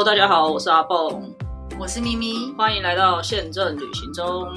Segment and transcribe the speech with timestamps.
[0.00, 1.22] Hello，大家好，我是阿蹦，
[1.78, 4.48] 我是咪咪，欢迎来到宪政旅行中。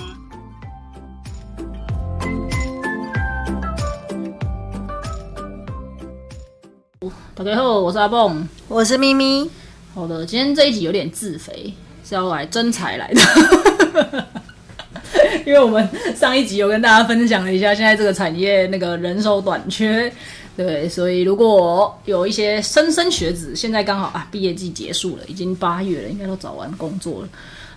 [7.36, 9.52] 大家好，我是阿蹦，我是咪咪。
[9.94, 11.74] 好的，今天这一集有点自肥，
[12.06, 14.26] 是要来真才来的。
[15.46, 20.10] 因为我们上一集有跟大家分享了一下，现在这个产业那个人手短缺，
[20.56, 27.30] 对，所以如果有一些莘莘学子，现在刚好啊毕业季结束了，已经八月了，应该都找完工作了。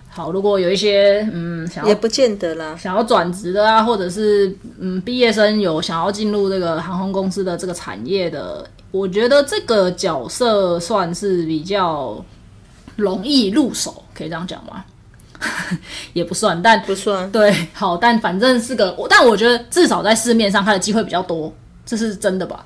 [0.09, 12.23] 好，如果有一些嗯想要也不见得啦，想要转职的啊，或者是嗯毕业生有想要进入这个航空公司的这个产业的，我觉得这个角色算是比较
[12.95, 14.83] 容易入手，可以这样讲吗？
[16.13, 17.31] 也不算，但不算。
[17.31, 21.53] 对，好，但反正是个，但我觉得至少在市面上它的机会比较多，
[21.87, 22.63] 这是真的吧？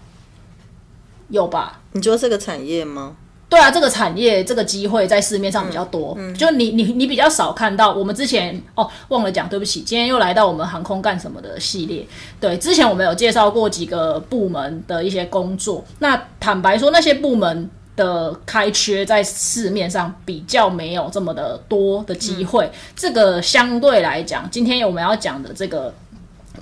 [1.29, 1.79] 有吧？
[1.93, 3.15] 你觉得这个产业吗？
[3.47, 7.93] 对啊，这个产业这个机会在市面上比较多，嗯就你你你比较少看到。
[7.93, 12.05] 我们之前哦忘了讲，对不起，今天又来到我们航空干什么的系列。
[12.39, 17.69] 对，之前我们有介绍过几个部门的一些工作，那坦白说那些部门。
[17.93, 25.93] 的开缺在市面上比较没有这么的多的机会，这个相对来讲，今天我们要讲的这个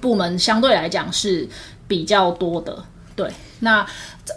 [0.02, 1.47] 部门相对来讲是
[1.89, 2.81] 比较多的。
[3.17, 3.85] 对，那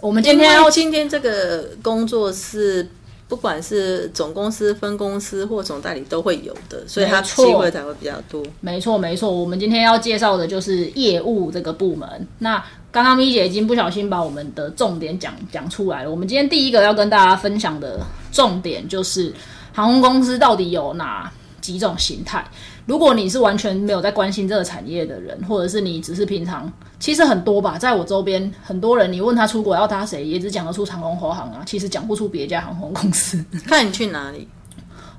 [0.01, 2.85] 我们今天要今天这个工作是
[3.29, 8.43] 不管是总公司、分公司或总代理都会有的，所以它机会才会比较多。
[8.59, 9.31] 没错，没错。
[9.31, 12.27] 我们今天要介绍的就是业务这个部门。
[12.39, 16.11] 那刚刚咪姐已经不小心把我们的重点讲讲出来了。
[16.11, 17.99] 我们今天第一个要跟大家分享的
[18.33, 19.33] 重点就是
[19.71, 22.45] 航空公司到底有哪几种形态。
[22.85, 33.43] 如果你是完全没有在关心这个产业的人，或者是你只是平常，其实很多吧，在我周边很多人，你问他出国要搭谁，也只讲得出长龙、华航啊，其实讲不出别家航空公司。
[33.65, 34.47] 看你去哪里。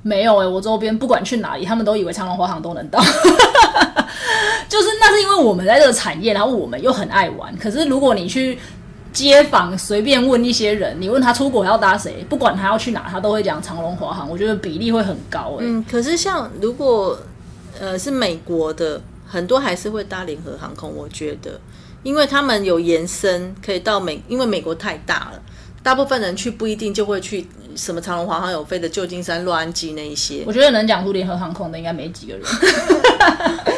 [0.02, 3.00] 没有哎，我周边不管去哪里，他们都以为长隆、华航都能到，
[4.68, 7.56] 就是那是因为我们在这个产业，然后我们又很爱玩。
[7.56, 8.58] 可是如果你去
[9.14, 14.28] 街访随便问一些人，你问他出国要搭谁，不管他要去哪，他都会讲长隆、华航。
[14.28, 15.60] 我觉得比例会很高哎。
[15.60, 17.18] 嗯，可是像如果
[17.80, 20.94] 呃是美国的，很多还是会搭联合航空。
[20.94, 21.60] 我觉得，
[22.02, 25.42] 因为他们有延伸可以到美，因为美国太大了。
[25.82, 27.46] 大部分人去不一定就会去
[27.76, 30.42] 什么长隆、华航有飞的旧金山、洛杉矶那一些。
[30.46, 32.42] 我觉得能讲出联合航空的应该没几个人。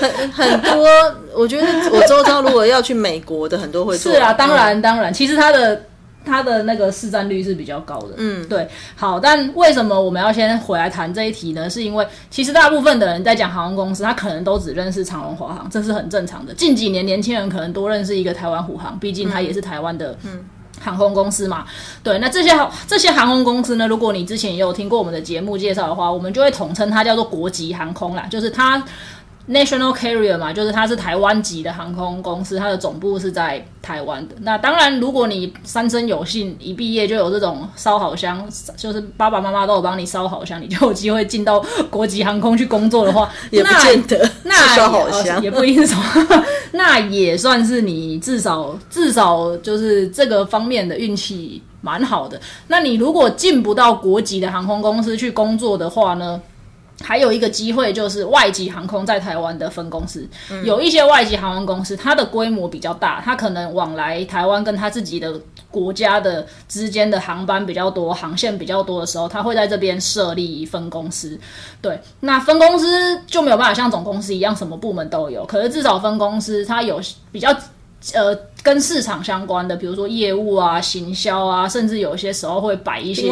[0.01, 0.87] 很很多，
[1.35, 4.13] 我觉得我周遭如果要去美国的很多会做。
[4.13, 5.83] 是啊，当然当然，其实它的
[6.27, 8.15] 它的那个市占率是比较高的。
[8.17, 8.69] 嗯，对。
[8.97, 11.71] 好，但为什么我们要先回来谈这一题呢？
[11.71, 16.53] 是因为其实大部分的人在讲航空公司，他可能都只认识长隆、华航，这是很正常的。
[16.53, 20.19] 近几年年轻人可能多认识一个台湾虎航，毕竟它也是台湾的。
[20.25, 20.45] 嗯。
[20.79, 21.65] 航空公司嘛，
[22.03, 22.51] 对，那这些
[22.87, 23.89] 这些航空公司呢？
[23.89, 28.85] 如果你之前也有听过我们的节目介绍的话，我们就会统称它叫做国籍航空啦，就是它。
[29.49, 34.35] National Carrier 嘛，就是它是台湾籍的航空公司，它的总部是在台湾的。
[34.41, 38.45] 那当然，如果你三生有幸一毕业就有这种烧好香，
[38.77, 44.29] 就是爸爸妈妈都有帮你烧好香，你就有机会进到国际航空去工作的话， 也不见得。
[44.43, 52.41] 那 烧好箱也不一定什么，那也算是你至少至少就是这个方面的运气蛮好的。
[52.67, 56.41] 那你如果进不到国籍的航空公司去工作的话呢？
[57.03, 60.29] 还有一个机会就是外籍航空在台湾的分公司，
[60.65, 65.41] 有一些外籍航空公司，它的规模比较大，它可能往来台湾跟它自己的
[65.71, 71.39] 国家的之间的航班比较多，航线比较多的时候，它会在这边设立分公司。
[71.83, 77.55] 对，那分公司就没有办法像总公司一样什么部门都有，可是至少分公司它有比较。
[78.15, 78.33] 呃，
[78.67, 83.23] 跟市场相关的，比如说业务啊、行销啊，甚至有些时候会摆一些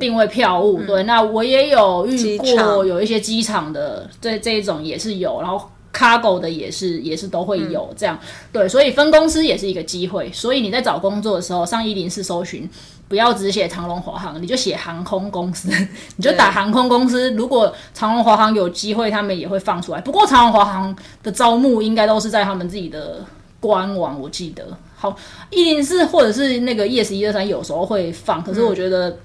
[0.00, 0.82] 定位票务。
[0.84, 1.02] 对。
[1.02, 8.18] 那我也有遇过，有一些机场的这这一种也是有，然后 cargo 的也是也是都会有这样。
[8.50, 10.32] 对，所以分公司也是一个机会。
[10.32, 12.66] 所以你在找工作的时候，上一零四搜寻，
[13.06, 15.68] 不要只写长龙华航，你就写航空公司，
[16.16, 17.30] 你就打航空公司。
[17.32, 20.00] 如果长龙华航有机会，他们也会放出来。
[20.00, 23.22] 不过长龙华航的招募应该都是在他们自己的。
[23.64, 24.62] 官网我记得
[24.94, 25.16] 好
[25.48, 29.16] 一零四或者是那个 ES 一二三有时候会放，可是我觉得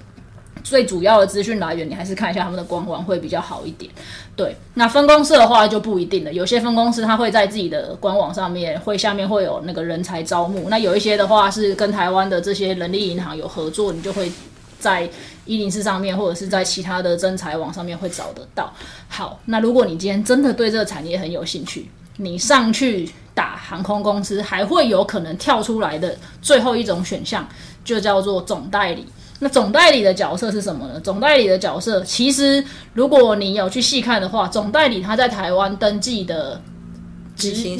[0.64, 3.92] 最主要的资讯来源你还是看一下他们的官网会比较好一点。
[4.34, 14.32] 对，那分公司的话就不一定了，有些分公司它会在自己的官网上面会下面会有那个人才招募，那有一些的话是跟台湾的这些人力银行有合作，你就会
[14.78, 15.06] 在
[15.44, 18.72] 一零四上面或者是在其他的征才网上面会找得到。
[19.06, 23.10] 好，那如果你今天真的对这个产业很有兴趣，你上去。
[23.40, 27.48] 打航空公司还会有可能跳出来的最后一种选项，
[27.82, 29.06] 就叫做总代理。
[29.38, 31.00] 那总代理的角色是什么呢？
[31.00, 36.60] 总代理的角色，其实如果你有去细看的话，总代理他在台湾登记的，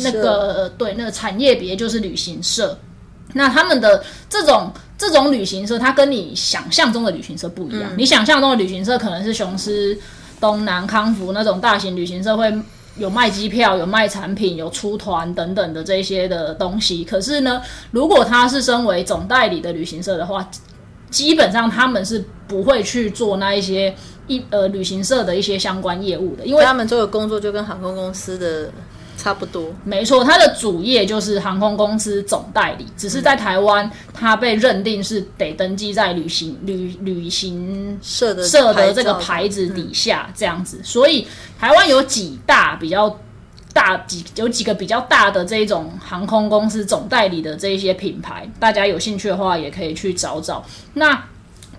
[0.02, 2.78] 那个对那个产业别就是旅行社。
[3.34, 7.90] 那他们的这种这种旅行社，它跟你想象中的旅行社不一样。
[7.98, 9.98] 你想象中的旅行社可能是雄狮、
[10.40, 12.50] 东南、康福那种大型旅行社，会
[12.96, 17.04] 有卖机票、有卖产品、有出团等等的这些的东西。
[17.04, 20.50] 可是呢，如果他是身为总代理的旅行社的话，
[21.10, 23.94] 基本上他们是不会去做那一些
[24.26, 28.70] 一呃旅行社的一些相关业务的，因为他们做的工作就跟航空公司的。
[29.20, 41.26] 差不多，没错，它的主业就是航空公司总代理，只是在台湾，它被认定是得登记在旅行旅旅行社的社的这个牌子底下这样子，所以
[41.58, 43.14] 台湾有几大比较
[43.74, 50.64] 大几有几个比较大的这种航空公司总代理的这一些品牌，大家有兴趣的话也可以去找找。
[50.94, 51.22] 那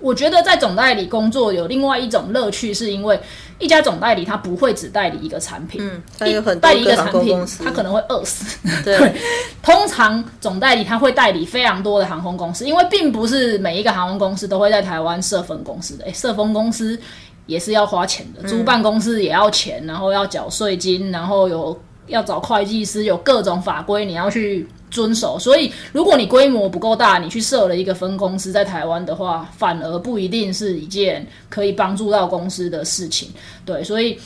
[0.02, 3.20] 我觉得在总代理工作有另外一种乐趣，是因为。
[3.60, 8.58] 一家总代理，他不会只代理一个产品，嗯，他有很代理一个产品，他可能会饿死。
[8.84, 9.14] 对，
[9.62, 16.06] 通常总代理他会代理非常多的航空公司，因为并不是每一个航空公司都会在台湾设分公司的。
[16.06, 17.00] 哎，设分公司
[17.46, 24.68] 也是要花钱的，租办公室也要钱，然后要缴税金，然后有要找会计师，有各种法规你要去。
[24.92, 33.30] 遵守，所以如果你规模不够大，你去设了一个分公司在台湾的话，反而不一定是一件可以帮助到公司的事情。
[33.66, 34.20] 对，所以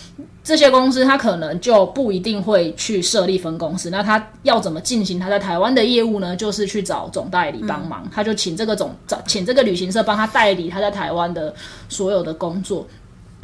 [0.43, 3.91] 这些公司他可能就不一定会去设立分公司。
[3.91, 6.35] 那他要怎么进行他在台湾的业务呢？
[6.35, 11.53] 就是去找总代理帮忙，他就请这个总找请这个旅行社帮他代理他在台湾的
[11.89, 12.87] 所有的工作。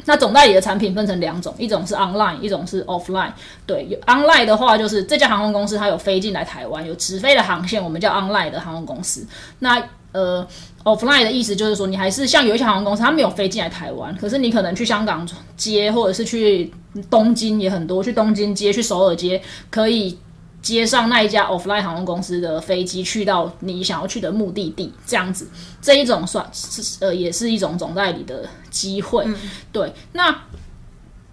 [0.04, 3.30] 那总代理的产品分成两种，一种是 online，一种是 offline。
[3.66, 9.26] 对，online 的话，就是这家航空公司它有飞进来台湾，有直飞的航线，我们叫 online 的航空公司。
[9.60, 9.82] 那
[10.12, 10.46] 呃
[10.84, 15.26] ，offline 的意思就是说，你还是像有一些航空公司，它没有飞进来台湾，可是你可能去香港
[15.56, 16.72] 接，或者是去
[17.08, 19.40] 东京也很多，去东京接，去首尔接，
[19.70, 20.18] 可以。
[20.62, 25.48] 接上那一家 offline 航空公司的飞机，去到你想要去的目的地，这样子，
[25.82, 29.26] 这一种算是呃，也是一种总代理的机会。
[29.72, 30.32] 对，那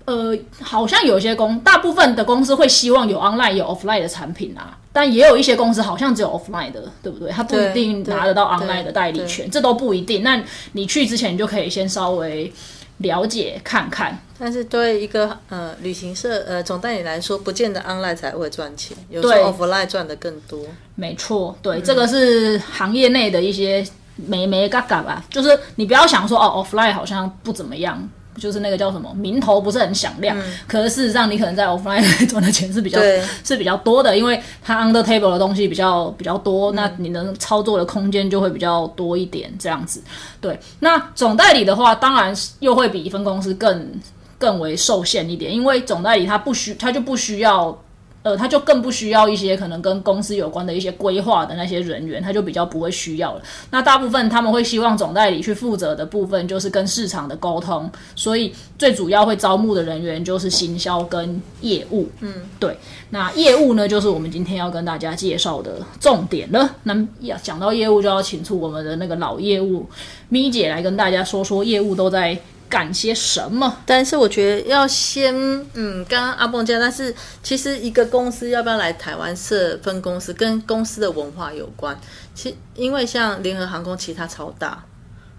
[0.05, 7.29] 呃，好像有些公，大部分的公司会希望有 online 有 offline 的产品啊，但也有一些公司好像只有 offline 的，对不对？
[7.29, 10.23] 他不一定拿得到 online 的代理权，这都不一定。
[10.23, 12.51] 那你去之前，你就可以先稍微。
[12.99, 20.59] 了解看看，但是对一个呃旅行社呃总代理来说，不见得 online 才会赚钱，有时候 offline 赚的更多。
[20.95, 23.85] 没错，对，这个是行业内的一些
[24.15, 28.09] 没没嘎嘎吧，就是你不要想说哦 offline 好像不怎么样。
[28.39, 30.35] 就是那个叫什么名头不是很响亮，
[30.67, 32.99] 可是事实上你可能在 offline 赚的钱是比较
[33.43, 40.01] 是比较多的，因为它 under table 的东西比较比较多，那你能操作的空间就会比较多一点，这样子。
[40.41, 43.91] 对，那总代理的话，当然又会比分公司更
[44.37, 47.77] 更为受限一点，因为总代理他不需他就不需要。
[48.21, 53.41] 呃，他就更不需要一些可能跟公司有关的一些规划的那些人员，他就比较不会需要了。
[53.71, 62.09] 那大部分他们会希望总代理去负责的部分就是跟市场的沟通，所以最主要会招募的人员就是行销跟业务。
[62.19, 62.77] 嗯，对。
[63.11, 66.75] 那业务呢，就是我们今天要跟大家介绍的重点了。
[66.83, 69.87] 那要讲到业务，就要请出我们的那个老业务
[70.27, 72.37] 咪姐来跟大家说说业务都在。
[72.69, 73.77] 干些什么？
[73.85, 75.33] 但是我觉得要先，
[75.73, 81.99] 嗯，刚刚阿蹦讲，但是其实一个公司要不要来台湾设分公司，跟公司的文化有关。
[82.35, 84.83] 其因为像联合航空，其实它超大，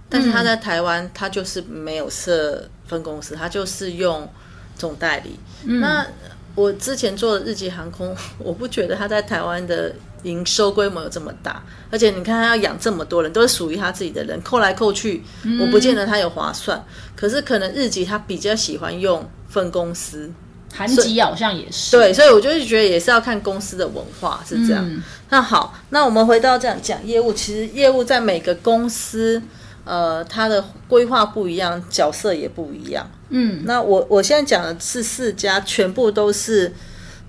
[0.09, 4.29] 但是它在台湾，它就是没有设分公司，它就是用
[4.77, 5.39] 总代理。
[5.63, 6.07] 那
[6.55, 9.95] 我之前做的日籍航空， 我不觉得他在台湾的。
[10.23, 15.23] 营收规模有这么大，而且你看他要养这么多人，都是属于他自己的人，扣来扣去，
[15.61, 16.85] 我不见得他有划算。
[17.17, 20.31] 可是可能日籍他比较喜欢用分公司，
[20.75, 21.91] 韩籍好像也是。
[21.97, 25.03] 对，所以我就是觉得也是要看公司的文化是这样。
[25.31, 29.43] 那好，那我们回到这样讲业务，其实业务在每个公司，
[29.85, 33.11] 呃，它的规划不一样，角色也不一样。
[33.31, 36.73] 嗯，那我我现在讲的是四家，全部都是。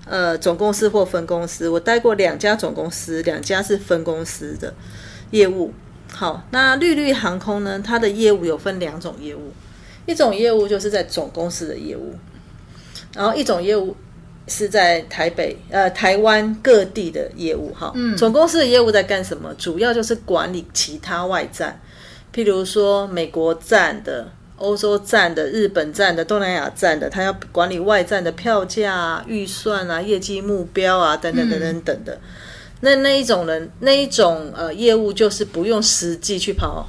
[0.04, 4.74] 呃，总公司或分公司，我待过两家总公司，两家是分公司的
[5.30, 5.72] 业务。
[6.10, 7.80] 好，那绿绿航空呢？
[7.84, 9.52] 它的业务有分两种业务，
[10.04, 12.14] 一种业务就是在总公司的业务，
[13.14, 13.96] 然后一种业务
[14.48, 17.72] 是在台北、呃台湾各地的业务。
[17.72, 19.54] 哈，嗯，总公司的业务在干什么？
[19.54, 21.80] 主要就是管理其他外站，
[22.34, 24.30] 譬如说美国站的。
[24.62, 32.18] 欧洲站的、日本站的、东南亚站的，他要管理外站的票价啊、预算啊、业绩目标啊，等等等等等的。
[32.80, 36.88] 那那一种人，那一种呃业务就是不用实际去跑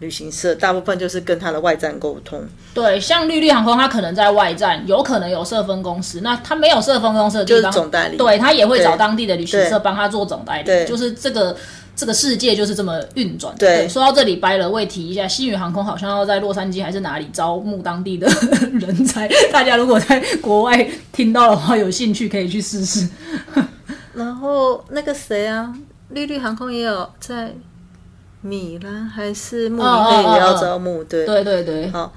[0.00, 2.42] 旅行社，大部分就是跟他的外站沟通。
[2.74, 6.20] 对，像绿绿航空，他可能在外站，有可能有设分公司。
[6.22, 8.16] 那他没有设分公司的地方，就是总代理。
[8.16, 10.86] 对，他也会找当地的旅行社帮他做总代理。
[10.86, 11.56] 就是这个
[11.94, 13.54] 这个世界就是这么运转。
[13.58, 18.26] 对，说到这里，掰了，我也提一下，西宇航空好像要在洛杉矶还是哪里招募当地的
[18.72, 19.28] 人才。
[19.52, 23.08] 大家如果在国外听到的话，有兴趣可以去试试。
[24.14, 25.74] 然后那个谁啊，
[26.10, 27.54] 绿绿航空也有在。
[28.44, 31.88] 米兰还是慕尼黑也要招募，对对对对。
[31.92, 32.12] 好，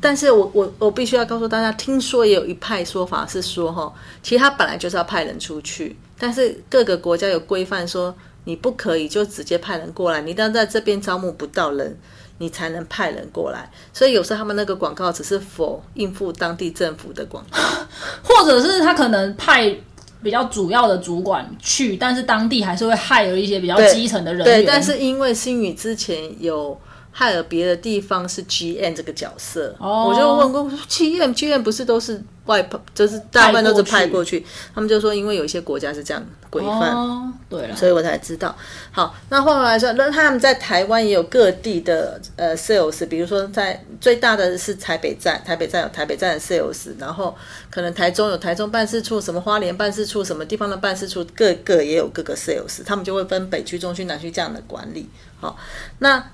[0.00, 3.92] 但是我我我必须要告诉大家，听说也有一派说法是说，哈，
[4.22, 11.98] 其实他本来就是要派人出去，但是各个国家有规范说，你不可以就直接派人过来，你一定要在这边招募不到人，
[12.38, 13.70] 你才能派人过来。
[13.92, 17.58] 所以有时候他们那个广告只是否应付当地政府的广告，
[18.22, 19.74] 或者是他可能派。
[20.22, 24.60] 比较主要的主管去，但是当地还是会害有一些比较基层的人员。
[24.60, 26.80] 对，但是因为新宇之前有。
[27.14, 34.44] 害了别的地方是 GM 这个角色，我就问过 GM，GM 不是都是外派，就是大部分都是派过去。
[34.74, 38.56] 他们就说，因为有一些国家是这样规范，对了，所以我才知道。
[38.90, 47.36] 好，那后来说，那他们在台湾也有各地的呃 sales，比如说在最大的是台北站，台北站有台北站的 sales，然后
[47.70, 55.10] 可能台中有台中办事处，什么花莲办事处，什么地方的办事处，各个也有各个 sales，他们就会分北区、中区、南区这样的管理。
[55.38, 55.58] 好，
[55.98, 56.24] 那。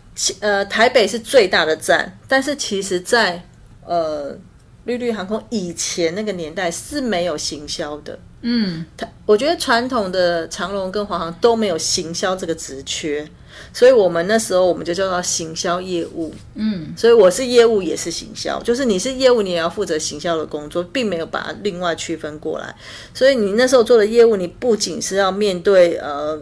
[0.41, 3.43] 呃，台北是最大的站，但是其实，在
[3.85, 4.37] 呃
[4.85, 8.19] 绿绿航空以前那个年代是没有行销的。
[8.43, 13.29] 嗯，它我觉得传统的长龙跟华航都没有行销这个职缺。
[13.73, 22.75] 所以我们那时候我们就叫做行销业务，嗯，所以我是业务也是行销，就是你是业务，你也要负责行销的工作，并没有把它另外区分过来。
[23.15, 26.41] 所以你那时候做的业务，你不仅是要面对呃，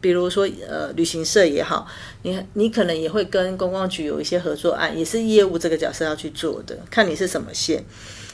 [0.00, 1.86] 比如说呃旅行社也好，
[2.22, 7.84] 你你可能也会跟公光局有一些合作案，也是业务这个角色要去做的，看你是什么线。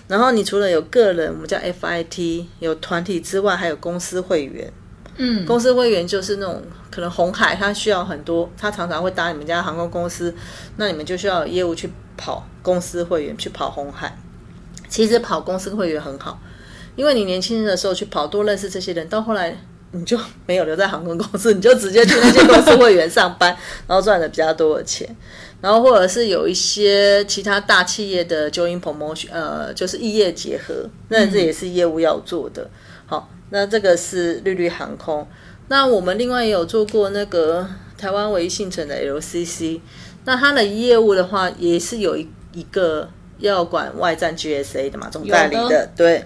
[0.09, 4.71] 然后你除了有个人，我们叫 FIT，有团体之外，还有公司会员。
[5.17, 10.35] 嗯，公司会员就是那种可能红海，他需要很多，他常常会搭你们家航空公司，
[10.77, 14.17] 那你们就需要业务去跑公司会员，去跑红海。
[14.89, 16.41] 其实跑公司会员很好，
[16.97, 19.55] 因为你年轻的时候去跑，多认识这些人，到后来
[19.91, 23.55] 你就没有留在航空公司，你就直接去那些公司会员上班，
[23.87, 25.09] 然后赚的比较多的钱。
[25.61, 32.71] 然后或者是有一些其他大企业的 join promotion，呃，就是异业结合，那这也是业务要做的。
[33.07, 33.29] 好。
[33.55, 35.27] 那这个是绿绿航空，
[35.69, 37.69] 那我们另外也有做过那个
[37.99, 39.79] 台湾唯一信城的 LCC，
[40.25, 43.07] 那它的业务的话也是有一一个
[43.41, 46.25] 要管外站 GSA 的嘛，总代理的，对。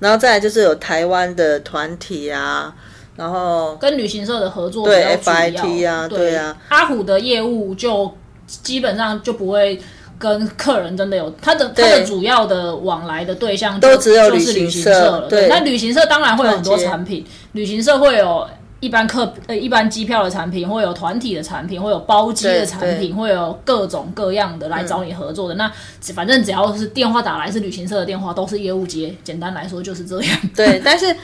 [0.00, 2.74] 然后再来就是有台湾的团体啊，
[3.16, 6.56] 然后跟旅行社的合作对 FIT 啊，对啊。
[6.70, 8.10] 阿虎的业务就
[8.46, 9.78] 基本上就不会。
[10.22, 15.28] 跟客人真的有他的他的主要的往来的对象都只有旅行社了。
[15.28, 18.48] 对，那旅行社当然会有很多产品，旅行社会有
[18.78, 25.56] 一般客呃一般机票的产品，会有团体的产品，会有包机的产品，会有各种各样的来找你合作的。
[25.56, 25.68] 那
[26.14, 29.12] 反正只要是电话打来是旅行社的电话，都是业务接。
[29.24, 30.38] 简单来说就是这样。
[30.54, 31.16] 对，但是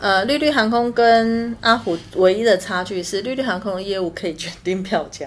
[0.00, 5.26] 呃，绿绿航空跟阿虎唯一的差距是，绿绿航空的业务可以决定票价。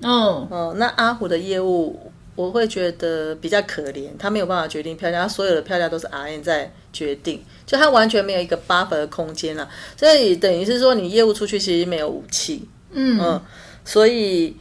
[0.00, 2.10] 嗯哦，那阿虎的业务。
[2.36, 9.68] 我会觉得比较可怜，他没有办法决定票价，他所有的票价都是 R N 在决定，就他完全没有一个 buffer 的空间了。
[9.96, 12.68] 所以等于是说，你业务出去其实没有武器。
[12.90, 13.40] 嗯嗯，
[13.84, 14.56] 所以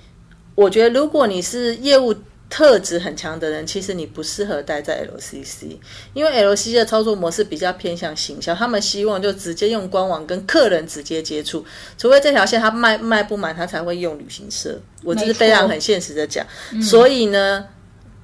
[0.56, 2.14] 我觉得，如果你是业务
[2.54, 5.80] 特质很强的人，其实你不适合待在 L C C，
[6.14, 11.66] 因为 L C C 的操作模式比较偏向行销，他们希望就直接用官网跟客人直接接触，
[11.98, 14.80] 除非这条线他卖卖不满，他才会用旅行社。
[15.04, 16.46] 我这是非常很现实的讲，
[16.80, 17.66] 所以呢，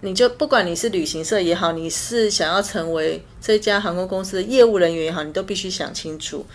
[0.02, 6.46] 你就不管你是旅行社也好，你是想要成为这家航空公司的业务人员也好，你都必须想清楚，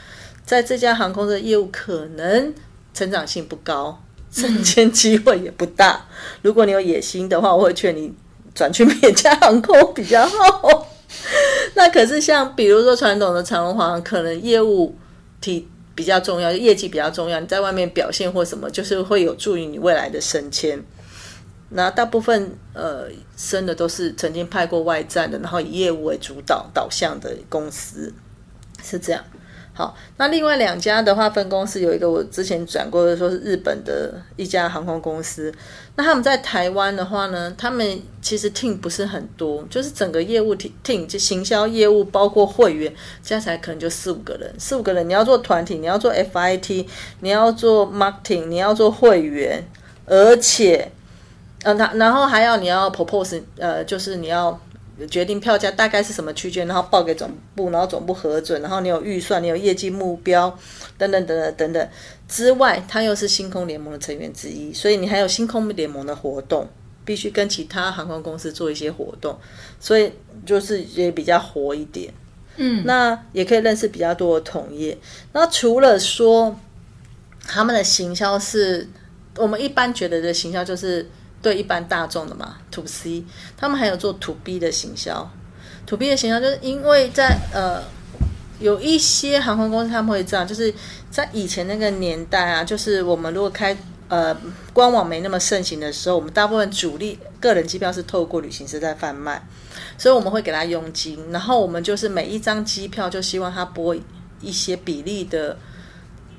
[0.46, 2.54] 在这家航空的业务可能
[2.92, 4.03] 成长性不高。
[4.34, 6.04] 升迁机会也不大。
[6.42, 8.12] 如果你有野心的话，我会劝你
[8.52, 10.88] 转去别家航空比较好。
[11.74, 14.94] 那可是像比如说传统的长龙航，可能业务
[15.40, 17.38] 体比较重要，业绩比较重要。
[17.38, 20.82] 你在外面表现或什么，就是会有助于你未来的升迁。
[21.70, 28.12] 那大部分呃升的都是曾经派过外站的，然后以业务为主导导向的公司，
[28.82, 29.24] 是这样。
[29.76, 35.52] 好，那另外两家的话，分公司有一个我之前转过的，说是日本的一家航空公司。
[35.96, 46.86] 那他们在台湾的话呢，他们其实 team 不是很多，就是整个业务 team 就行销业务包括会员加起来可能就四五个人，四五个人你要做团体，你要做 FIT，
[47.18, 49.64] 你要做 marketing，你要做会员，
[50.06, 50.92] 而且
[51.64, 54.60] 呃，然然后还要你要 propose，呃，就是你要
[55.10, 60.56] 决定票价大概是什么区间，然后报给总部，然后总部核准，然后你有预算，你有业绩目标，
[60.96, 61.88] 等等等等等等
[62.28, 66.68] 之外，它又是星空联盟的成员之一，所以你还有星空联盟的活动，
[67.04, 69.38] 必须跟其他航空公司做一些活动，
[69.80, 70.12] 所以
[70.46, 72.12] 就是也比较活一点。
[72.56, 74.96] 嗯，那也可以认识比较多的同业。
[75.32, 76.56] 那除了说
[77.40, 78.88] 他们的行销是，
[79.36, 81.10] 我们一般觉得的行销就是
[81.44, 83.22] 对一般大众的嘛，to C，
[83.54, 85.30] 他们还有做 to B 的行销。
[85.84, 87.82] to B 的行销就是因为在呃
[88.58, 90.72] 有一些航空公司他们会这样，就是
[91.10, 93.76] 在以前那个年代啊，就是我们如果开
[94.08, 94.34] 呃
[94.72, 99.46] 官网没那么盛行的时候，我们大部分主力个人机票是透过旅行社在贩卖。
[99.98, 103.94] 所以我们会给他佣金，然后我们就是每一张机票就希望他拨
[104.40, 105.56] 一些比例的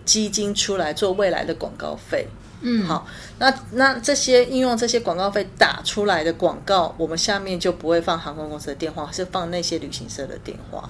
[0.04, 2.28] 基金出来做未来的广告费。
[2.62, 3.08] 嗯，好，
[3.40, 10.90] 那那这些应用这些广告费打出来的广告，我们下面就不会放航空公司的电话，是放那些旅行社的电话。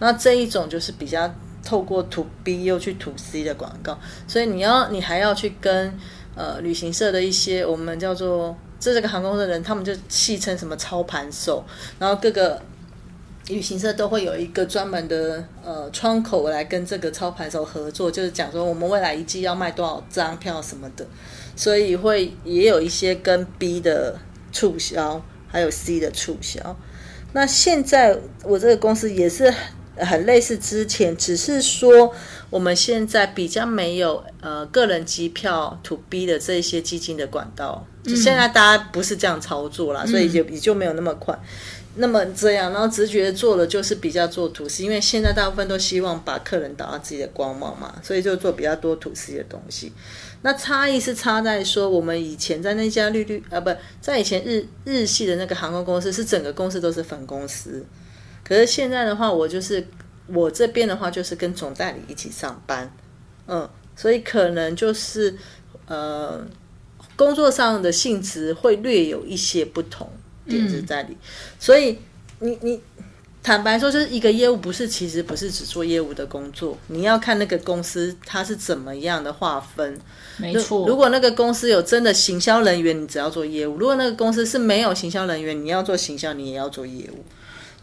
[0.00, 1.32] 那这一种就是比较
[1.64, 5.96] 透过 to B 又去 to C 的广告，所以你要你还要去跟
[6.34, 8.56] 呃旅行社的一些我们叫做。
[8.80, 11.64] 这这个航空的人，他们就戏称什么操盘手，
[11.98, 12.60] 然后各个
[13.48, 21.06] 旅行社都会有一个专门的呃窗口来跟这个操盘手合作，就是讲说我们未来一季要卖多少张票什么的，
[21.54, 24.18] 所以会也有一些跟 B 的
[24.52, 26.76] 促销，还有 C 的促销。
[27.32, 29.52] 那现在我这个公司也是
[29.96, 32.14] 很类似之前，只是说。
[32.50, 41.36] 我们现在比较没有呃个人机票 to B 的这些基金的管道，现在大家不是这样操作啦，所以也也就没有那么快，
[41.96, 49.92] 那么这样，然后直觉做的就是比较做吐司因为现在大部分都希望把客人导到自己的官网嘛，所以就做比较多吐司的东西。
[50.42, 57.84] 那差异是差在说，我们以前在那家绿绿啊，不在以前日日系的那个航空公司是整个公司都是分公司，
[58.42, 59.86] 可是现在的话，我就是。
[60.26, 62.90] 我这边的话就是跟总代理一起上班，
[63.46, 65.36] 嗯，所以可能就是
[65.86, 66.42] 呃
[67.14, 70.10] 工作上的性质会略有一些不同，
[70.46, 71.16] 点子在里。
[71.58, 71.98] 所以
[72.40, 72.80] 你你
[73.42, 80.00] 坦白说，就是一个业务不是其实不是只做业务的工作，你要看那个公司它是怎么样的划分。
[80.38, 87.24] 没错，如果那个公司有真的行销人员，你只要做业务；如果那个公司是没有行销人员，你要做行销，你也要做业务。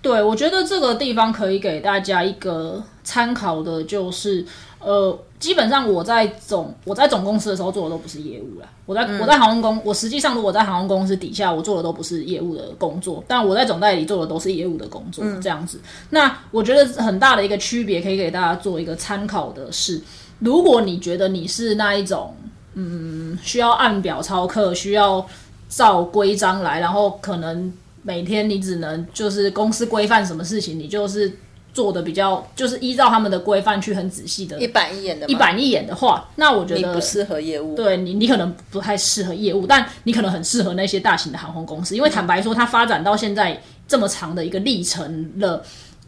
[0.02, 4.44] 对，我觉得这个地方可以给大家一个参考的，就是
[4.80, 8.68] 呃，基本上我在总我在总公司的时候做的都不是业务啦。
[8.88, 15.80] 我在我在航空公，我实际上如果在航空公司底下，我做的都不是业务的工作，但我在总代理做的都是业务的工作，这样子。
[16.10, 20.02] 那我觉得很大的一个区别，可以给大家做一个参考的是，
[20.40, 22.36] 如果你觉得你是那一种，
[22.74, 25.24] 嗯，需要按表操课，需要
[25.70, 27.72] 照规章来，然后可能。
[28.04, 31.32] 每天你只能就是公司规范什么事情，你就是
[31.74, 37.76] 做的比较就是依照他们的规范去很仔细的，一板一眼的，一板一眼的话，那我觉得你不适合业务。
[37.76, 45.64] 对你，你可能不太适合业务，但你可能很适合那些大型的航空公司，因为坦白说，它发展到现在这么长的一个历程了，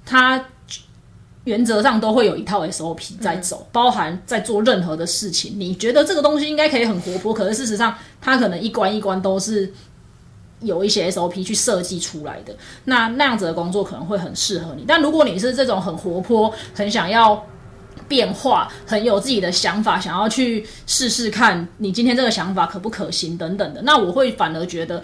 [0.05, 0.43] 它
[1.43, 5.53] 原则上都会有一套 SOP 在走，包含在做任何的事情。
[5.57, 9.71] 你觉得这个东西应该可以很活泼，可是事实上，它可能一关一关都是。
[10.63, 14.83] 有一些 SOP 去设计出来的，那那样子的工作可能会很适合你。
[14.87, 17.45] 但如果你是这种很活泼、很想要
[18.07, 25.01] 变化、很有自己的想法，想要去试试看你今天这个想法可不可行等等的，那我会反而觉得，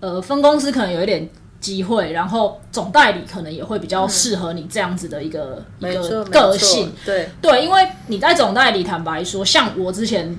[0.00, 1.28] 呃，分公司可能有一点
[1.60, 6.92] 机会，然后总代理可能也会比较适合你这样子的一个一个个性。
[7.04, 10.38] 对对，因为你在总代理，坦白说，像我之前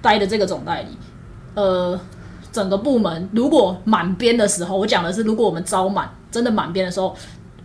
[0.00, 0.88] 待的这个总代理，
[1.54, 1.98] 呃。
[2.52, 7.14] 整个部门如果满编的时候，我讲的是，如果我们招满真的满编的时候，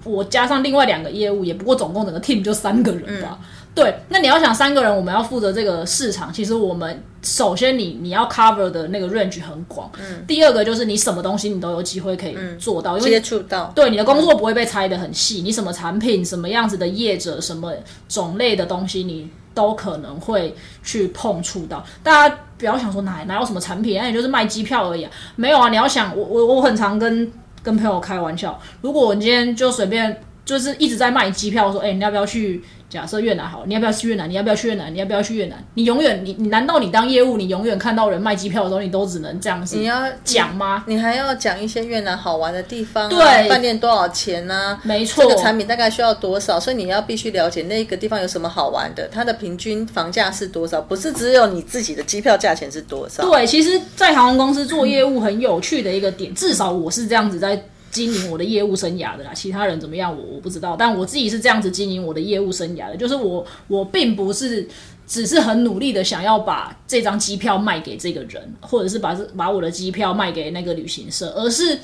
[0.04, 3.39] 我加上另外两个业务，也不过总共整个 team 就三个人吧。
[3.74, 9.91] 对，那你要想三个人，我们要负责这个市场，其实我们首先你你要 cover 的那个 range 很广。
[10.00, 10.24] 嗯。
[10.26, 13.74] 第二个就是你什么东西你都有机会可以做到，因为接触到。
[13.76, 17.74] 对，你的工作不会被拆的很细，你什么产品、什么样子的业者、什么
[18.08, 21.84] 种类的东西，你都可能会去碰触到。
[22.04, 22.38] 大家。
[22.58, 25.06] 不要想说哪哪有什么产品，那也就是卖机票而已。
[25.36, 27.30] 没有啊，你要想我我我很常跟
[27.62, 32.63] 跟朋友开玩笑，如果我今天就随便就是一直在卖机票，说哎你要不要去？
[32.95, 34.29] 假设越南好，你要不要去越南？
[34.29, 34.93] 你要不要去越南？
[34.93, 35.62] 你要不要去越南？
[35.73, 39.75] 你永远你你难道你当业务，你永远看到人卖机票的时候，你都只能这样子？
[39.75, 40.86] 你要讲吗？
[40.88, 44.79] 你还要讲一些越南好玩的地方，对，饭店多少钱呢？
[44.84, 46.58] 没错，这个产品大概需要多少？
[46.58, 50.81] 所以你要必须了解那个地方有什么好玩的，它的平均房价是多少？
[50.81, 53.29] 不是只有你自己的机票价钱是多少？
[53.29, 57.62] 对，其实，在航空公司做业务很有趣的一个点，至少我是这样子在。
[57.95, 64.67] 经营我的业务生涯的啦，其他人怎么样我我不知道，但我自己是这样子经营我的业务生涯的，就是我我并不是
[65.08, 71.79] 只是很努力的想要把这张机票卖给这个人，或者是把把我的机票卖给那个旅行社，而是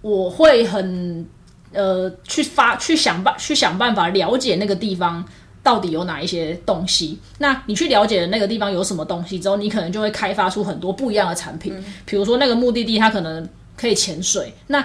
[0.00, 1.24] 我会很
[1.72, 5.24] 呃去发去想办去想办法了解那个地方
[5.62, 7.16] 到底有哪一些东西。
[7.38, 11.72] 那你去了解那个地方有什么东西之后，你可能就会开发出很多不一样的产品。
[12.04, 14.84] 比如说那个目的地它可能可以潜水，那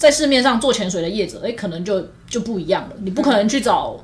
[0.00, 2.96] 在市面上做潜水的业者，哎，可能就就不一样了。
[3.02, 4.02] 你不可能去找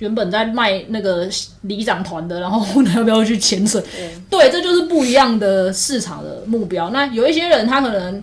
[0.00, 3.80] 原本在卖那个里长团的，然后问要不要去潜水。
[4.28, 6.90] 对，这就是不一样的市场的目标。
[6.90, 8.20] 那有一些人，他可能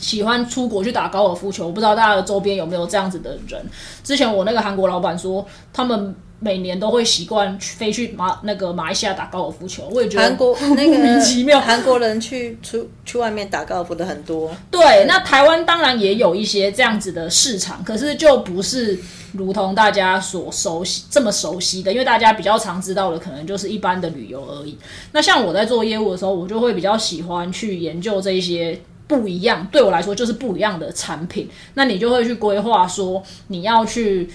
[0.00, 3.64] 喜欢出国去打高尔夫球，我不知道大家的周边有没有这样子的人。
[4.02, 6.12] 之前我那个韩国老板说，他们。
[6.44, 11.60] 每年都会习惯飞去马那个马来西亚打高尔夫球，我也觉得韩国 那个莫名其妙。
[11.60, 14.50] 韩国人去出去外面打高尔夫的很多。
[14.68, 18.98] 对，那台湾当然也有一些这样子的市场，可是就不是
[19.34, 24.76] 如同大家所熟悉这么熟悉的，因为大家比较常知道的可能就是一般的旅游而已。
[25.12, 28.76] 那像我在做业务的时候，我就会比较喜欢去研究这些
[29.06, 31.48] 不一样，对我来说就是不一样的产品。
[31.74, 34.28] 那你就会去规划说你要去。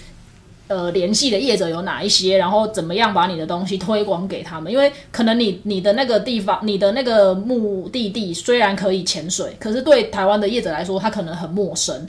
[0.67, 2.37] 呃，联系的业者有哪一些？
[2.37, 4.69] 然后怎么样把你的东西推广给他们？
[4.69, 12.05] 因为可能你你的那个地方，你的那个目的地虽然可以潜水，可是对台湾的业者来说，他可能很陌生。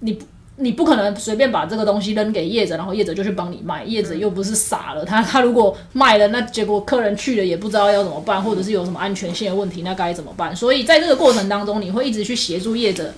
[0.00, 0.18] 你
[0.56, 3.84] 你不可能随便把这个东西扔给业者，然后业者就去帮你卖。
[3.84, 10.56] 业者又不是傻了，他他如果卖了，那结果客人去了也不知道要怎么办，或者是有什么安全性的问题，那该怎么办？
[10.56, 13.14] 所以在这个过程当中，你会一直去协助业者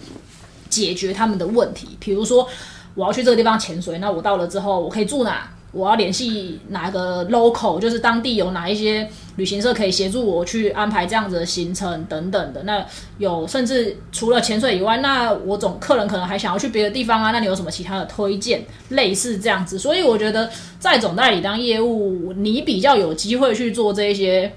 [0.69, 2.47] 解决他们的问题，比如说。
[2.94, 5.50] 我要去这个地方潜水，那我到了之后，我可以住哪？
[5.72, 12.62] 我要联系哪个 local，就是当地有哪一些旅行社可以协助我去安排这样子的行程等等的。
[12.64, 12.85] 那
[13.16, 17.31] 有甚至除了潜水以外，那我总客人可能还想要去别的地方啊？
[17.31, 18.62] 那你有什么其他的推荐？
[18.90, 24.52] 类似这样子，所以我觉得在总代理当业务，你比较有机会去做这些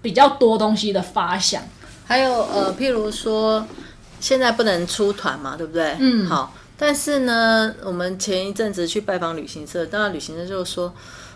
[0.00, 1.60] 比较多东西的发想。
[2.04, 3.66] 还有呃，譬如说
[4.20, 5.96] 现在不能出团嘛，对不对？
[5.98, 6.54] 嗯，好。
[6.78, 10.92] 但是呢，我们前一阵子去拜访旅行社，当然旅行社就说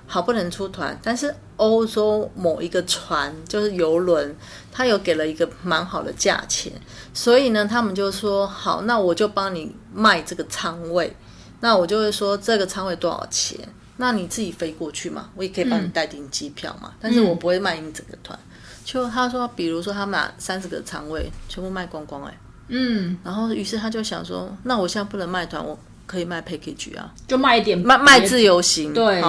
[0.07, 4.37] 好不能出团，但是欧洲某一个船就是游轮，
[4.71, 6.73] 他有给了一个蛮好的价钱，
[7.15, 11.17] 所以呢，他们就说好，那我就帮你卖这个仓位，
[11.61, 13.59] 那我就会说这个仓位多少钱，
[13.97, 18.39] 那你自己飞过去嘛，我也可以帮你代订机票嘛，但是我不会卖你整个团。
[18.85, 22.37] 就他说，比如说他买三十个仓位，全部卖光光哎。
[22.73, 29.21] 嗯，然后于是他就想说，那我现在不能卖团，我可以卖 package 啊，就卖一点卖卖自由行，对，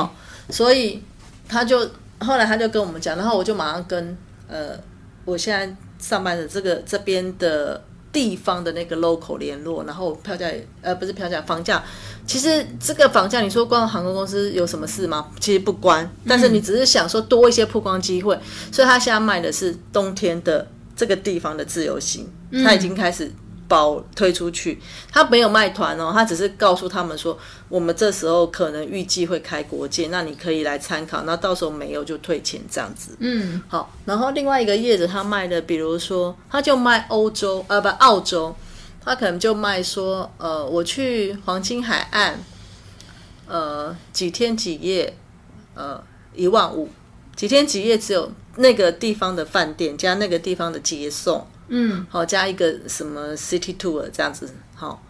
[0.49, 1.01] 所以
[1.49, 4.15] 他就后来他就跟我们讲，然后我就马上跟
[4.47, 4.79] 呃，
[5.25, 10.47] 我现在上班的这个这边的地方的那个 local 联络，然后票价
[10.81, 11.83] 呃不是票价房价，
[12.27, 15.29] 其实这个房价你说关航空公司有什么事吗？
[15.39, 18.39] 其实不关，但是你只是想说多一些曝光机会，
[18.71, 20.67] 所以他现在卖的是冬天的。
[20.93, 22.29] 这个地方的自由行，
[22.63, 23.31] 他已经开始
[23.67, 24.77] 包推出去，
[25.09, 27.37] 他没有卖团哦，他只是告诉他们说，
[27.69, 33.15] 我们这时候可能预计会开国界，那你可以来参考，那到时候没有就退钱这样子。
[33.19, 38.53] 嗯，好，然后另外一个叶子他卖的，比如说他就卖欧洲，呃，不，澳洲，
[39.03, 42.43] 他可能就卖说，呃，我去黄金海岸，
[43.47, 45.15] 呃，几天几夜，
[45.75, 46.03] 呃，
[46.35, 46.89] 一万五，
[47.35, 48.31] 几天几夜只有。
[48.57, 55.01] 那个地方的饭店加那个地方的接送，嗯，好加一个什么 city tour 这样子，好，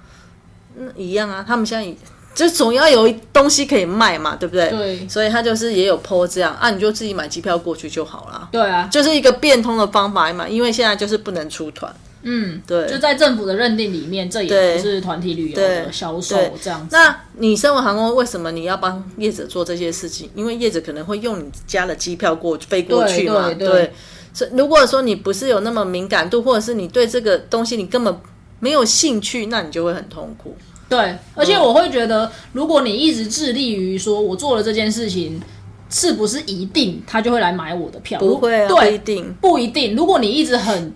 [0.75, 1.43] 那一样啊。
[1.47, 1.95] 他们现在
[2.33, 4.69] 就总要有东西可以卖嘛，对不对？
[4.69, 5.09] 对。
[5.09, 8.49] 所以他就是也有 po 这样啊，你就自己买机票过去就好了。
[8.51, 11.93] 对啊，就是一个变通的方法嘛，因为现在就是不能出团。
[12.23, 16.95] 嗯，对，就在政府的认定里面，这也不是团体旅游的销售这样子。
[16.95, 20.29] 那你身为航空，为什么你要帮业者做这些事情？
[20.35, 23.51] 因为业者可能会用你家的机票过飞过去嘛。
[23.55, 23.91] 对，
[24.33, 28.15] 所以如果说你不是有那么敏感度，或者是你对这个东西你根本
[28.59, 30.55] 没有兴趣，那你就会很痛苦。
[30.89, 35.41] 对，而且我会觉得，如果你一直致力于说我做了这件事情，
[35.89, 38.19] 是不是一定他就会来买我的票？
[38.19, 39.95] 不会，不一定，不一定。
[39.95, 40.93] 如果你一直很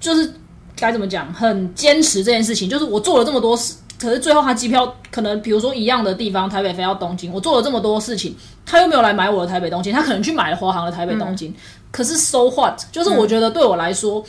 [0.00, 0.32] 就是。
[0.74, 1.32] 该怎么讲？
[1.32, 8.34] 很坚持这件事情，就是我做了这么多事，可是最后他机票可能比如说一样的地方，台北飞到东京，我做了这么多事情，
[8.66, 11.54] 他又没有来买我的台北东京，他可能去买了华航的台北东京。
[11.92, 12.80] 可是 so what？
[12.90, 14.24] 就是我觉得对我来说，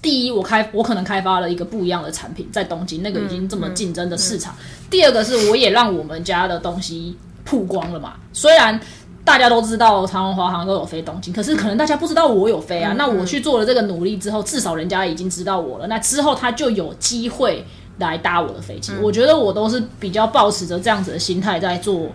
[0.00, 4.54] 第一，我开我可能开发了一个不一样的产品在东京，那个已经这么竞争的市场。
[4.88, 8.14] 第二个是，我也让我们家的东西曝光了嘛。
[8.32, 8.80] 虽然
[9.24, 12.94] 大家都知道长荣、华航都有飞东京，可是可能大家不知道我有飞啊。
[12.96, 15.86] 那我去做了这个努力之后，至少人家已经知道我了。
[15.88, 17.66] 那之后他就有机会
[17.98, 18.92] 来搭我的飞机。
[19.02, 22.08] 我觉得我都是比较保持着这样子的心态在做，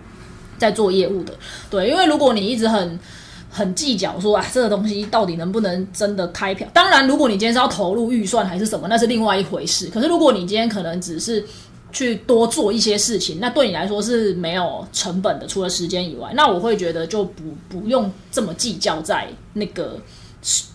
[0.57, 1.33] 在做业务的。
[1.69, 2.99] 对，因为如果你一直很
[3.49, 6.67] 很计较说啊，这个东西到底能不能真的开票？
[6.73, 9.87] 当然，如果你今天是要投入预算还是什么，那是另外一回事。
[9.87, 11.43] 可是如果你今天可能只是
[11.91, 19.99] 去多做一些事情，那对你来说是没有成本的，除了时间以外，那我会觉得就不不用这么计较在那个
[20.41, 20.70] 报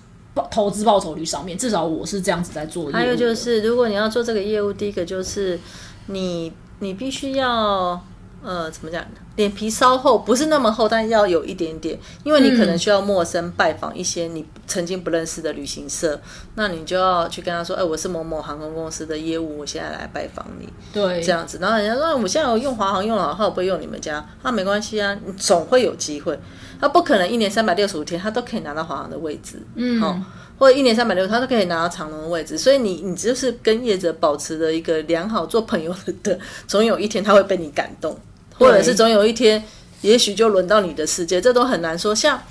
[0.50, 1.56] 投资报酬率上面。
[1.56, 2.90] 至少我是这样子在做。
[2.92, 5.58] 还有就是，如果你要做这个业务，第一个就是
[6.06, 8.00] 你你必须要
[8.42, 9.04] 呃怎么讲？
[9.36, 16.18] 脸皮稍厚，不是那么厚，但要有一点点，因为你可能需要陌生拜访一些你曾经不认识的旅行社，
[16.54, 21.58] 那你就要去跟他说：“哎，我是某某航空公司的业务，我现在来拜访你。”对，这样子。
[21.60, 26.40] 然后人家说：“我现在有用华航用了，我不会用你们家。”那没关系啊，你总会有机会。
[26.80, 30.22] 他不可能一年三百六十五天，他都可以拿到华航的位置，嗯，哦，
[30.58, 32.56] 或者一年三百六，他都可以拿到长龙的位置。
[32.56, 38.18] 所以你，你就是跟业者保持着一个良好做朋友的， 总有一天他会被你感动。
[38.58, 39.62] 或者是总有一天，
[40.00, 42.14] 也许就轮到你的世界，这都很难说。
[42.14, 42.42] 像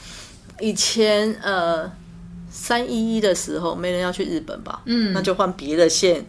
[0.59, 1.91] 以前呃
[2.47, 4.83] 三一一的时候，没人要去日本吧？
[4.85, 6.23] 嗯，那就换别的线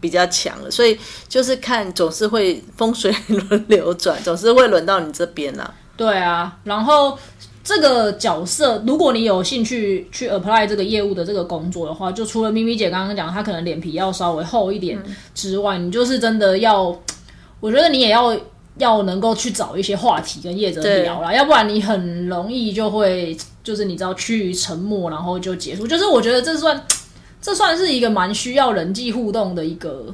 [0.00, 0.68] 比较强了。
[0.68, 5.72] 所以就是看，总是会风水轮流转，总是会轮到你这边啦。
[6.00, 7.18] 对啊，然后
[7.62, 14.98] 这个角色，如果你有兴趣去 apply 这个业务的这个工作的话，就除了咪咪姐刚刚讲，她可能脸皮要稍微厚一点
[15.34, 16.98] 之外，你就是真的要，
[17.60, 18.34] 我觉得你也要。
[18.76, 25.86] 要能够去找一些话题跟业者聊啦，要不然你很容易就会就是你知道趋于沉默，然后就结束。
[25.86, 26.82] 就是我觉得这算
[27.42, 30.06] 这算是一个蛮需要人际互动的一个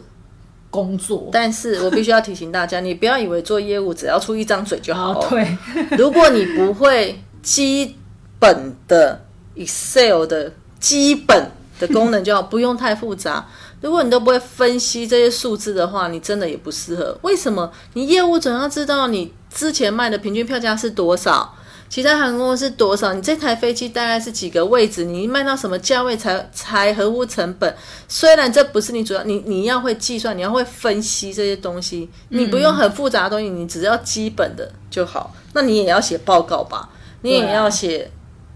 [0.77, 1.31] 工作。
[1.33, 5.27] 但是我必须要提醒大家， 你不要以为做业务只要出一张嘴就好。
[5.31, 5.57] 对，
[5.97, 7.97] 如果你不会基
[8.39, 13.47] 本的 Excel 的基本的功能，就好，不用太复杂。
[13.81, 17.17] 如果你都不会分析这些数字的话，你真的也不适合。
[17.23, 17.71] 为什么？
[17.95, 21.55] 你业务总要知道你之前卖的平均票价是多少，
[21.89, 27.75] 其他航空公司多少，你这台飞机大概是几个位置，你卖到什么价位才才合乎成本？
[28.09, 35.35] 虽然这不是你主要，你你要会计算，你要会分析这些东西，你不用很复杂的东西，你只要基本的就好。
[35.53, 36.89] 那你也要写报告吧，
[37.23, 38.11] 你也要写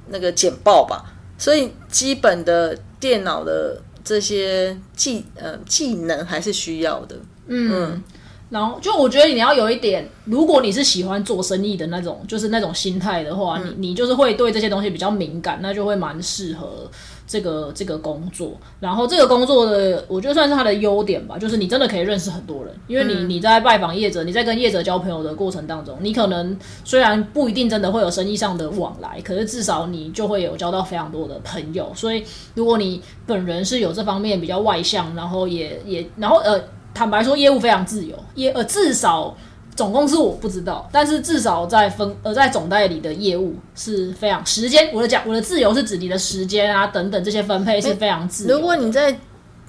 [0.08, 1.04] 那个简报吧，
[1.38, 3.80] 所以基本的电脑的。
[4.02, 7.14] 这些技呃技能还是需要的，
[7.46, 8.02] 嗯，
[8.50, 16.90] 然后就我觉得你要有一点，如果你是喜欢做生意的那种，就是那种心态的话，你你就是会对这些东西比较敏感，那就会蛮适合。
[17.30, 31.92] 这个这个工作，然后这个工作的，我觉得算是它的优点吧，就是你真的可以认识很多人，因为你你在拜访业者，你在跟业者交朋友的过程当中，你可能虽然不一定真的会有生意上的往来，可是至少你就会有交到非常多的朋友。
[31.94, 36.60] 所以如果你本人是有这方面比较外向，然后也也然后呃，
[36.94, 39.36] 坦白说业务非常自由，也呃至少。
[39.76, 48.56] 总公司我不知道，但是至少在分呃在总代理的业务是非常时间，我的讲我的自由是指你的时间啊等等这些分配是非常自由。
[48.56, 49.16] 如果你在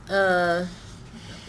[0.10, 0.68] 呃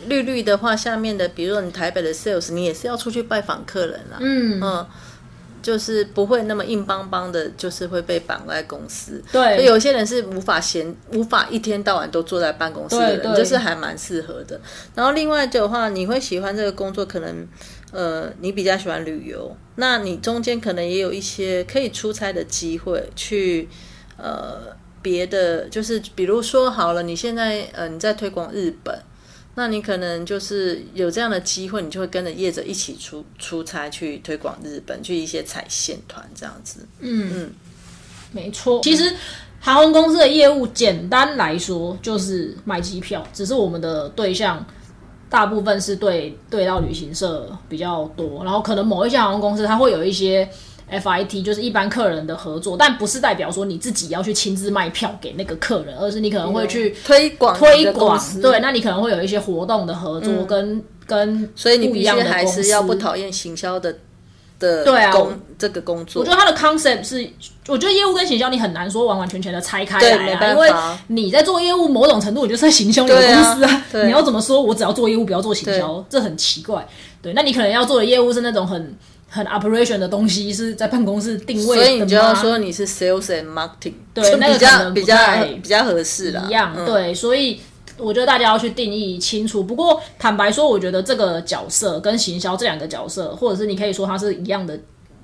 [0.06, 4.86] 绿绿的话，下面的比如说你台北的 sales，你也是要出去拜访客人啊，嗯嗯，
[5.62, 9.22] 就是不会那么硬邦邦的，就是会被绑在公司。
[9.32, 14.60] 对，有些人是无法闲无法一天到晚都坐在办公室的人，就是还蛮适合的。
[14.94, 17.46] 然后另外的话，你会喜欢这个工作，可能。
[17.94, 23.68] 呃，你比较喜欢旅游，那你中间可能也有一些可以出差的机会，去
[24.16, 28.98] 呃别的，就是比如说好了，你现在呃你在推广日本，
[29.54, 36.86] 那你可能就是有这样的机会，你就会跟着业者一起出出差去推广日本，去一些踩线团这样子。
[37.00, 37.50] 嗯嗯，
[38.32, 38.80] 没错。
[38.82, 39.14] 其实
[39.60, 44.64] 航空公司的业务简单来说就是卖机票，只是我们的对象。
[45.28, 50.46] 大部分是对对到旅行社比较多，然后可能某一些航空公司它会有一些
[50.92, 58.22] FIT，就是一般客人的合作，但不是代表说你自己要去亲自卖票给那个客人，而是你可能会去推广推广。
[58.40, 63.96] 对，那你可能会有一些活动的合作跟跟所以你必须还是要不讨厌行销的
[64.58, 66.22] 的对啊工这个工作。
[66.22, 67.28] 我觉得它的 concept 是，
[67.68, 70.70] 我觉得业务跟行销你很难说完完全全的拆开来啊，因为
[71.08, 73.84] 你在做业务，某种程度你就是在行销你的公司啊。
[73.90, 74.62] 对你要怎么说？
[74.62, 76.86] 我只要做业务，不要做行销，这很奇怪。
[77.20, 78.96] 对，那你可能要做的业务是那种很
[79.34, 85.16] 很 operation 的东西，是在办公室定位的所以你就要说你是 sales and marketing，对那个可就比较能比较
[85.62, 86.44] 比较合适啦。
[86.46, 87.58] 一样，嗯对，所以
[87.96, 89.64] 我觉得大家要去定义清楚。
[89.64, 94.78] 不过坦白说，我觉得这个角色跟行销这两个角色，或者是你可以说它是一样的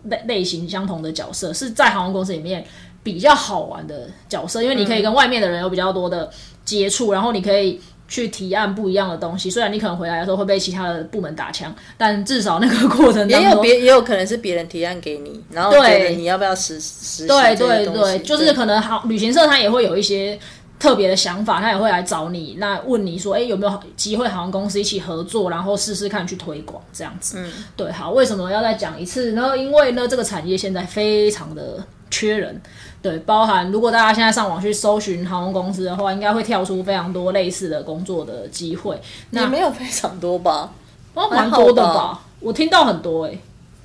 [0.04, 2.64] 类类型相同的角色，是在航空公司里面
[3.02, 6.30] 比较好玩的角色，因为你可以跟外面的人有比较多的
[6.64, 7.78] 接触，然后你可以。
[8.08, 20.38] 去提案不一样的东西，虽然你可能回来的时候会被其他的部门打枪，但至少那个过程当中，也有别也有可能是别人提案给你，然后对你要不要实实对对对，就是可能好旅行社他也会有一些
[20.78, 27.36] 特别的想法，他也会来找你，那问你说，哎，有没有机会航空公司一起合作，然后试试看去推广这样子。
[27.38, 29.58] 嗯，对，好，为什么要再讲一次呢？
[29.58, 32.60] 因为呢，这个产业现在非常的缺人。
[33.00, 38.94] 对，包含如果大家现在上网去搜寻航空公司的话，应该会跳出非常多类似的工作的机会。
[38.96, 40.72] 也那没有非常多吧。
[41.14, 42.20] 哦，蛮多的吧吧？
[42.40, 43.38] 我听到很多哎、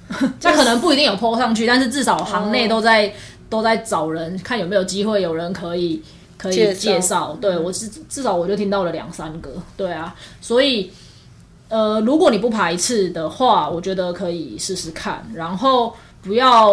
[0.41, 3.13] 那可能不一定有 PO 上去，但是至少行内都在、
[3.49, 6.01] 都在找人，看有没有机会有人可以
[6.38, 7.38] 可以介绍介绍。
[7.39, 10.91] 对我至至少我就听到了两三个，对啊，所以
[11.69, 16.71] 呃，如果你不排斥的话，我觉得可以试试看，然后不要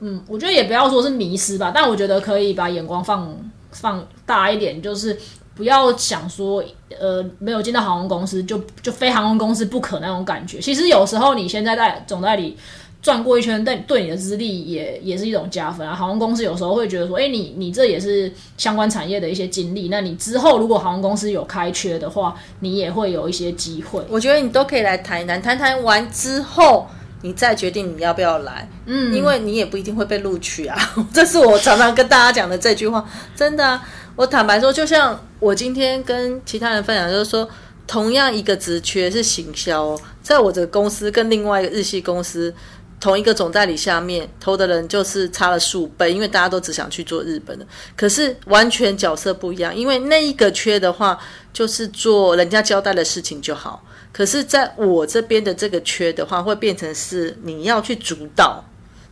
[0.00, 3.34] 嗯，我觉得也不要说是迷失吧，但我觉得可以把眼光放
[3.72, 5.18] 放大一点，就是。
[5.52, 6.64] 不要想说，
[6.98, 10.58] 呃，没有进到航空公司就就非航空公司不可那种感觉。
[10.58, 12.56] 其实有时候你现在在总代理
[13.02, 15.94] 转过一圈，对对你的资历也也是一种加分啊。
[15.94, 24.02] 航空公司有时候会觉得说，哎，你你这也是相关产业的一些经历，那你之后如果航空公司有开缺的话，你也会有一些机会。
[24.08, 26.86] 我觉得你都可以来台南，谈谈完之后，
[27.22, 28.68] 你再决定你要不要来。
[28.86, 30.76] 嗯，因为你也不一定会被录取啊。
[31.12, 33.04] 这是我常常跟大家讲的这句话，
[33.34, 33.82] 真的啊。
[34.16, 37.48] 我坦白说，就像我今天跟其他人分享，就是说，
[37.86, 42.54] 同样一个职缺是行销哦，在我的公司跟另外一个日系公司。
[42.98, 49.74] 同一个总代理下面投的人就是差了数倍，因为大家都只想去做日本的，可是完全角色不一样。
[49.74, 51.18] 因为那一个缺的话，
[51.50, 53.82] 就是做人家交代的事情就好。
[54.12, 58.64] 可是在我这边的这个缺的话，会变成是你要去主导，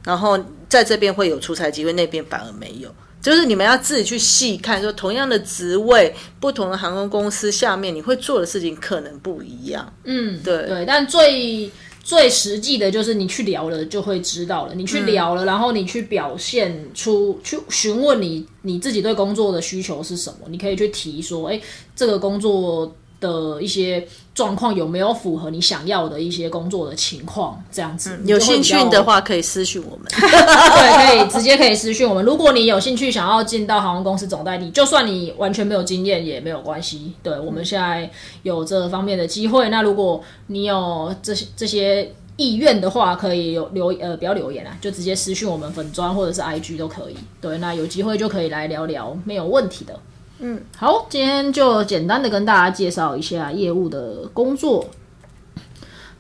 [0.04, 2.92] 然后在这边会有出差机会，那边反而没有。
[3.20, 9.92] 就是你们要自己去细看，说同样的职位，不同的航空公司下面你会做的事情可能不一样。
[10.04, 11.68] 嗯，对对，但最
[12.02, 21.60] 最实际的就是你去聊了就会知道了，你去聊了，然后你去表现出去询问你你自己对工作的需求是什么，你可以去提说，哎，
[21.96, 28.20] 这个工作的一些状况有没有符合你想要的一些工作的情况，这样子。
[28.22, 30.06] 你有兴趣的话，可以私讯我们。
[30.10, 32.24] 对，可以直接可以私讯我们。
[32.24, 37.12] 如果你有兴趣想要进到航空公司总代理，就算你完全没有经验也没有关系。
[37.22, 38.08] 对，我们现在
[38.44, 39.68] 有这方面的机会。
[39.68, 47.16] 那如果你有这些这些意愿的话，可以有留呃不要留言啊，就直接私讯我们粉砖或者是 IG 都可以。
[47.40, 49.98] 对，那有机会就可以来聊聊，没有问题的。
[50.40, 54.88] 嗯，好，今天就简单的跟大家介绍一下业务的工作。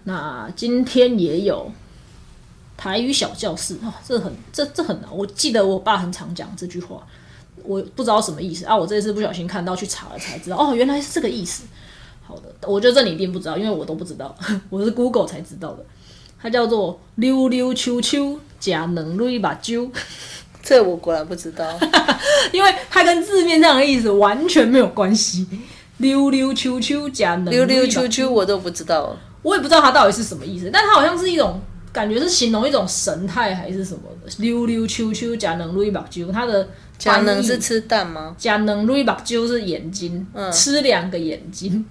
[0.02, 1.70] 那今天也有
[2.76, 5.16] 台语小教室啊，这很这这很难。
[5.16, 7.06] 我记得我爸很常讲这句话，
[7.62, 8.76] 我不知道什么意思啊。
[8.76, 11.62] 我这次不小心看到去查了才知道，哦，原来是这个意思。
[12.26, 14.34] 好的，我觉得这你一定不知道，因为我都不知道，
[14.68, 15.86] 我是 Google 才知道的。
[16.40, 19.90] 它叫做溜溜秋秋加能瑞把揪，
[20.68, 21.64] 这我果然不知道。
[22.52, 25.46] 因为它跟字面上的意思完全没有关系。
[25.96, 29.16] 溜溜秋秋加能溜溜秋秋秋我都不知道。
[29.42, 31.58] 我也不知道它到底是什么意思，但它好像是一种
[31.90, 34.30] 感觉是形容一种神态还是什么的。
[34.38, 38.34] 溜溜秋秋加能力把揪，它的假能是吃蛋吗？
[38.36, 41.84] 加能瑞目睭是眼睛，吃两个眼睛，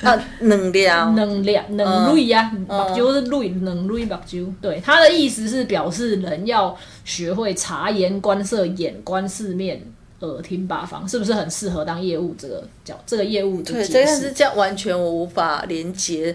[0.00, 1.14] 啊，能量。
[1.14, 4.50] 能量能瑞呀，目睭是瑞能瑞目睭。
[4.62, 9.82] 对，他的意思是表示人要学会察言观色，眼观四面，
[10.20, 14.32] 耳听八方，是不是很适合当业务这个叫这个业务的对，解释？
[14.32, 16.34] 这样，完全我无法连接。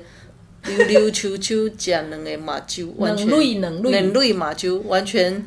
[0.68, 5.44] 溜溜球球假能的马睭，完全能瑞能瑞能瑞马睭，完全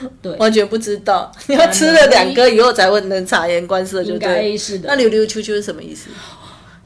[0.22, 1.30] 对，完全不知道。
[1.48, 4.28] 你要吃了两个以后才会能察言观色，就对。
[4.28, 4.88] 该是的。
[4.88, 6.08] 那溜溜秋秋是什么意思？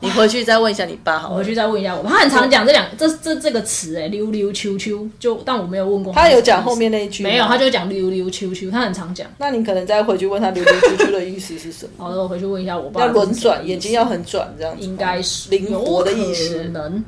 [0.00, 1.34] 你回去再问一下你爸好了。
[1.34, 9.26] 我回去再问一下我爸，他很常讲这两这这这个词哎，溜溜秋秋，就但我没有问过他有讲后面那一句没有，他就讲溜溜秋秋，他很常讲。
[9.38, 11.90] 那你可能再回去问他溜溜秋秋的意思是什么？
[12.04, 13.00] 好的，我回去问一下我爸。
[13.00, 14.84] 要轮转，眼睛要很转，这样子。
[14.84, 17.02] 应该是灵活的意思能。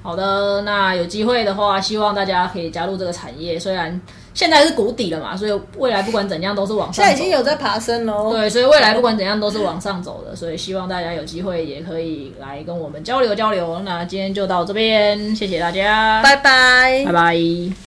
[0.00, 3.58] 好的，那有机会的话，希望大家可以加入这个产业。
[3.58, 4.00] 虽然
[4.38, 6.94] 现在是谷底了嘛，所以未来不管怎样都是往上。
[6.94, 8.30] 现在已经有在爬升喽。
[8.30, 10.36] 对，所以未来不管怎样都是往上走的。
[10.36, 13.80] 所以希望大家有机会也可以来跟我们交流交流。
[13.84, 17.87] 那今天就到这边，谢谢大家，拜拜，拜拜。